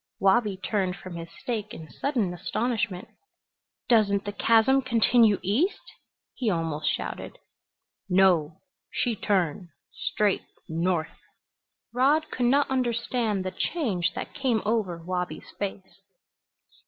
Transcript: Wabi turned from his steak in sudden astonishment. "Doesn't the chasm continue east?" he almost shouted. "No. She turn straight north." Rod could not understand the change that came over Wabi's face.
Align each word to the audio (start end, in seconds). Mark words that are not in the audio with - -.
Wabi 0.19 0.57
turned 0.57 0.95
from 0.95 1.15
his 1.15 1.29
steak 1.29 1.75
in 1.75 1.87
sudden 1.87 2.33
astonishment. 2.33 3.07
"Doesn't 3.87 4.25
the 4.25 4.31
chasm 4.33 4.81
continue 4.81 5.37
east?" 5.43 5.93
he 6.33 6.49
almost 6.49 6.89
shouted. 6.89 7.37
"No. 8.09 8.61
She 8.89 9.15
turn 9.15 9.69
straight 9.93 10.41
north." 10.67 11.19
Rod 11.93 12.31
could 12.31 12.47
not 12.47 12.67
understand 12.67 13.45
the 13.45 13.51
change 13.51 14.15
that 14.15 14.33
came 14.33 14.63
over 14.65 14.97
Wabi's 15.05 15.51
face. 15.59 16.01